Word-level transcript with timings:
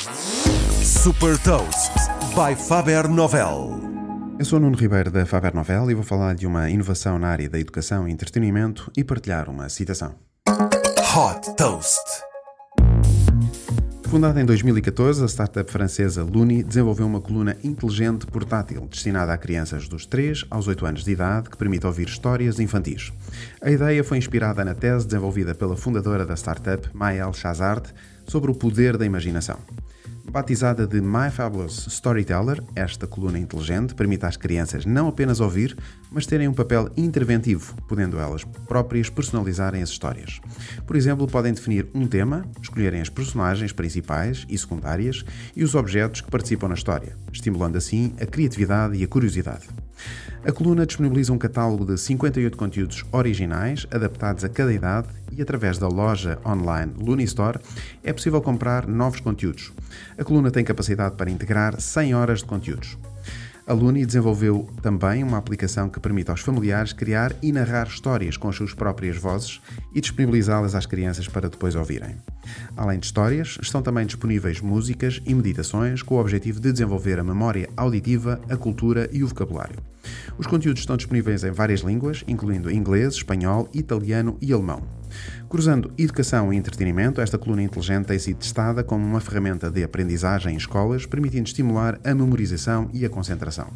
Super 0.00 1.36
Toast 1.40 1.92
by 2.34 2.56
Faber 2.56 3.06
Novel. 3.06 3.78
Eu 4.38 4.44
sou 4.46 4.58
Nuno 4.58 4.74
Ribeiro 4.74 5.10
da 5.10 5.26
Faber 5.26 5.54
Novel 5.54 5.90
e 5.90 5.94
vou 5.94 6.02
falar 6.02 6.34
de 6.34 6.46
uma 6.46 6.70
inovação 6.70 7.18
na 7.18 7.28
área 7.28 7.50
da 7.50 7.60
educação 7.60 8.08
e 8.08 8.10
entretenimento 8.10 8.90
e 8.96 9.04
partilhar 9.04 9.50
uma 9.50 9.68
citação. 9.68 10.14
Hot 10.48 11.54
Toast. 11.54 12.00
Fundada 14.10 14.40
em 14.40 14.44
2014, 14.44 15.22
a 15.22 15.28
startup 15.28 15.70
francesa 15.70 16.24
Luni 16.24 16.64
desenvolveu 16.64 17.06
uma 17.06 17.20
coluna 17.20 17.56
inteligente 17.62 18.26
portátil 18.26 18.88
destinada 18.90 19.32
a 19.32 19.38
crianças 19.38 19.86
dos 19.86 20.04
3 20.04 20.46
aos 20.50 20.66
8 20.66 20.84
anos 20.84 21.04
de 21.04 21.12
idade 21.12 21.48
que 21.48 21.56
permite 21.56 21.86
ouvir 21.86 22.08
histórias 22.08 22.58
infantis. 22.58 23.12
A 23.60 23.70
ideia 23.70 24.02
foi 24.02 24.18
inspirada 24.18 24.64
na 24.64 24.74
tese 24.74 25.06
desenvolvida 25.06 25.54
pela 25.54 25.76
fundadora 25.76 26.26
da 26.26 26.34
startup, 26.34 26.88
Maëlle 26.92 27.34
Chazard, 27.34 27.92
sobre 28.30 28.48
o 28.48 28.54
poder 28.54 28.96
da 28.96 29.04
imaginação. 29.04 29.58
Batizada 30.30 30.86
de 30.86 31.00
My 31.00 31.28
Fabulous 31.32 31.88
Storyteller, 31.88 32.62
esta 32.76 33.04
coluna 33.04 33.36
inteligente 33.36 33.92
permite 33.92 34.24
às 34.24 34.36
crianças 34.36 34.86
não 34.86 35.08
apenas 35.08 35.40
ouvir, 35.40 35.76
mas 36.12 36.26
terem 36.26 36.46
um 36.46 36.54
papel 36.54 36.88
interventivo, 36.96 37.74
podendo 37.88 38.20
elas 38.20 38.44
próprias 38.44 39.10
personalizarem 39.10 39.82
as 39.82 39.88
histórias. 39.88 40.40
Por 40.86 40.94
exemplo, 40.94 41.26
podem 41.26 41.52
definir 41.52 41.88
um 41.92 42.06
tema, 42.06 42.44
escolherem 42.62 43.00
as 43.00 43.08
personagens 43.08 43.72
principais 43.72 44.46
e 44.48 44.56
secundárias 44.56 45.24
e 45.56 45.64
os 45.64 45.74
objetos 45.74 46.20
que 46.20 46.30
participam 46.30 46.68
na 46.68 46.74
história, 46.74 47.16
estimulando 47.32 47.76
assim 47.76 48.14
a 48.20 48.26
criatividade 48.26 48.96
e 48.96 49.02
a 49.02 49.08
curiosidade. 49.08 49.66
A 50.44 50.52
coluna 50.52 50.86
disponibiliza 50.86 51.32
um 51.32 51.38
catálogo 51.38 51.84
de 51.84 51.98
58 51.98 52.56
conteúdos 52.56 53.04
originais, 53.12 53.86
adaptados 53.90 54.42
a 54.42 54.48
cada 54.48 54.72
idade, 54.72 55.08
e 55.32 55.42
através 55.42 55.78
da 55.78 55.86
loja 55.86 56.38
online 56.44 56.92
Lunistore 56.98 57.60
é 58.02 58.12
possível 58.12 58.40
comprar 58.40 58.86
novos 58.86 59.20
conteúdos. 59.20 59.72
A 60.18 60.24
coluna 60.24 60.50
tem 60.50 60.64
capacidade 60.64 61.16
para 61.16 61.30
integrar 61.30 61.80
100 61.80 62.14
horas 62.14 62.38
de 62.40 62.46
conteúdos. 62.46 62.96
A 63.70 63.72
Luni 63.72 64.04
desenvolveu 64.04 64.68
também 64.82 65.22
uma 65.22 65.38
aplicação 65.38 65.88
que 65.88 66.00
permite 66.00 66.28
aos 66.28 66.40
familiares 66.40 66.92
criar 66.92 67.36
e 67.40 67.52
narrar 67.52 67.86
histórias 67.86 68.36
com 68.36 68.48
as 68.48 68.56
suas 68.56 68.74
próprias 68.74 69.16
vozes 69.16 69.60
e 69.94 70.00
disponibilizá-las 70.00 70.74
às 70.74 70.86
crianças 70.86 71.28
para 71.28 71.48
depois 71.48 71.76
ouvirem. 71.76 72.16
Além 72.76 72.98
de 72.98 73.06
histórias, 73.06 73.58
estão 73.62 73.80
também 73.80 74.04
disponíveis 74.06 74.60
músicas 74.60 75.22
e 75.24 75.32
meditações 75.32 76.02
com 76.02 76.16
o 76.16 76.20
objetivo 76.20 76.58
de 76.58 76.72
desenvolver 76.72 77.20
a 77.20 77.22
memória 77.22 77.70
auditiva, 77.76 78.40
a 78.50 78.56
cultura 78.56 79.08
e 79.12 79.22
o 79.22 79.28
vocabulário. 79.28 79.76
Os 80.38 80.46
conteúdos 80.46 80.80
estão 80.82 80.96
disponíveis 80.96 81.44
em 81.44 81.50
várias 81.50 81.80
línguas, 81.80 82.24
incluindo 82.26 82.70
inglês, 82.70 83.14
espanhol, 83.14 83.68
italiano 83.74 84.36
e 84.40 84.52
alemão. 84.52 84.82
Cruzando 85.48 85.92
educação 85.98 86.52
e 86.52 86.56
entretenimento, 86.56 87.20
esta 87.20 87.36
coluna 87.36 87.62
inteligente 87.62 88.06
tem 88.06 88.18
sido 88.18 88.38
testada 88.38 88.84
como 88.84 89.04
uma 89.04 89.20
ferramenta 89.20 89.70
de 89.70 89.82
aprendizagem 89.82 90.54
em 90.54 90.56
escolas, 90.56 91.06
permitindo 91.06 91.48
estimular 91.48 91.98
a 92.04 92.14
memorização 92.14 92.88
e 92.92 93.04
a 93.04 93.10
concentração. 93.10 93.68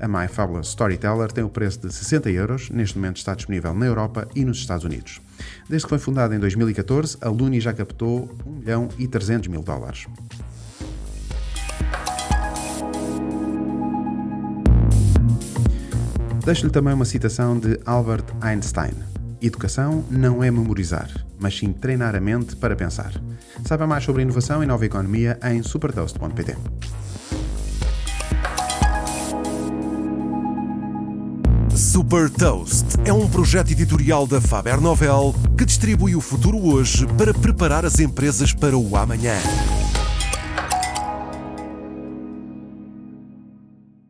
A 0.00 0.08
My 0.08 0.26
Fabulous 0.28 0.68
Storyteller 0.68 1.30
tem 1.30 1.44
o 1.44 1.50
preço 1.50 1.80
de 1.86 1.92
60 1.92 2.30
euros, 2.30 2.70
neste 2.70 2.96
momento 2.96 3.18
está 3.18 3.34
disponível 3.34 3.74
na 3.74 3.86
Europa 3.86 4.26
e 4.34 4.44
nos 4.44 4.58
Estados 4.58 4.84
Unidos. 4.84 5.20
Desde 5.68 5.86
que 5.86 5.90
foi 5.90 5.98
fundada 5.98 6.34
em 6.34 6.38
2014, 6.38 7.18
a 7.20 7.28
Luni 7.28 7.60
já 7.60 7.72
captou 7.72 8.34
1 8.46 8.50
milhão 8.50 8.88
e 8.98 9.06
300 9.06 9.48
mil 9.48 9.62
dólares. 9.62 10.06
Deixo-lhe 16.44 16.72
também 16.72 16.92
uma 16.92 17.04
citação 17.04 17.58
de 17.58 17.78
Albert 17.86 18.24
Einstein. 18.40 18.92
Educação 19.40 20.04
não 20.10 20.42
é 20.42 20.50
memorizar, 20.50 21.08
mas 21.38 21.56
sim 21.56 21.72
treinar 21.72 22.16
a 22.16 22.20
mente 22.20 22.56
para 22.56 22.74
pensar. 22.74 23.12
Saiba 23.64 23.86
mais 23.86 24.04
sobre 24.04 24.22
inovação 24.22 24.62
e 24.62 24.66
nova 24.66 24.84
economia 24.84 25.38
em 25.44 25.62
supertoast.pt. 25.62 26.56
Super 31.76 32.28
Toast 32.30 32.86
é 33.04 33.12
um 33.12 33.28
projeto 33.28 33.70
editorial 33.70 34.26
da 34.26 34.40
Faber 34.40 34.80
Novel 34.80 35.34
que 35.56 35.64
distribui 35.64 36.14
o 36.16 36.20
futuro 36.20 36.58
hoje 36.58 37.06
para 37.18 37.32
preparar 37.32 37.84
as 37.84 37.98
empresas 37.98 38.52
para 38.52 38.76
o 38.76 38.96
amanhã. 38.96 39.36